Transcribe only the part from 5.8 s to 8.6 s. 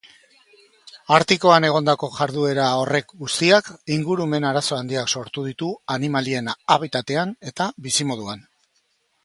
animalien habitatean eta bizimoduan.